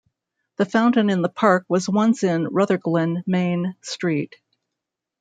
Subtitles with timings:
[0.57, 4.35] The fountain in the park was once in Rutherglen Main Street.